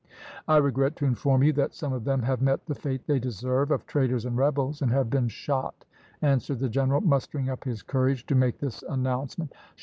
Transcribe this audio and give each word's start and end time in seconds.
"I 0.47 0.57
regret 0.57 0.95
to 0.95 1.05
inform 1.05 1.43
you 1.43 1.53
that 1.53 1.75
some 1.75 1.93
of 1.93 2.05
them 2.05 2.23
have 2.23 2.41
met 2.41 2.65
the 2.65 2.73
fate 2.73 3.05
they 3.05 3.19
deserve, 3.19 3.69
of 3.69 3.85
traitors 3.85 4.25
and 4.25 4.35
rebels, 4.35 4.81
and 4.81 4.91
have 4.91 5.11
been 5.11 5.27
shot," 5.27 5.85
answered 6.23 6.57
the 6.57 6.69
general, 6.69 7.01
mustering 7.01 7.49
up 7.51 7.65
his 7.65 7.83
courage 7.83 8.25
to 8.25 8.33
make 8.33 8.57
this 8.57 8.81
announcement. 8.89 9.53